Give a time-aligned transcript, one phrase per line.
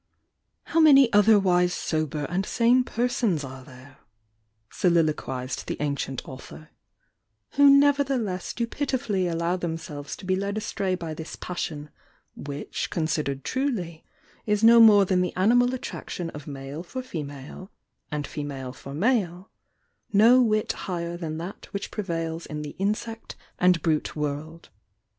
[0.63, 3.97] "How many otherwise sober and sane persona are there,"
[4.71, 6.71] soliloquised the ancient author—
[7.51, 11.91] "who nevertheleod do pitifully allow themselves to be led astray by this passion,
[12.35, 14.03] which considered truly,
[14.47, 17.69] is no more than the animal attraction of male for fe male,
[18.11, 19.51] and female for male,
[20.11, 24.69] no whit higher than that which prevails in the insect and brute world.